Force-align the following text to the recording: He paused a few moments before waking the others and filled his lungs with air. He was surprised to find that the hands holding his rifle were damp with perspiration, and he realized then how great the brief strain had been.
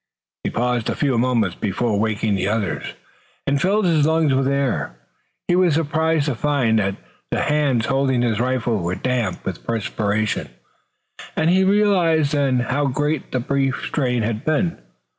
He 0.43 0.49
paused 0.49 0.89
a 0.89 0.95
few 0.95 1.15
moments 1.19 1.55
before 1.55 1.99
waking 1.99 2.33
the 2.33 2.47
others 2.47 2.95
and 3.45 3.61
filled 3.61 3.85
his 3.85 4.07
lungs 4.07 4.33
with 4.33 4.47
air. 4.47 4.95
He 5.47 5.55
was 5.55 5.75
surprised 5.75 6.25
to 6.25 6.33
find 6.33 6.79
that 6.79 6.95
the 7.29 7.41
hands 7.41 7.85
holding 7.85 8.23
his 8.23 8.39
rifle 8.39 8.79
were 8.79 8.95
damp 8.95 9.45
with 9.45 9.63
perspiration, 9.63 10.49
and 11.35 11.51
he 11.51 11.63
realized 11.63 12.31
then 12.31 12.61
how 12.61 12.87
great 12.87 13.31
the 13.31 13.39
brief 13.39 13.83
strain 13.85 14.23
had 14.23 14.43
been. 14.43 14.79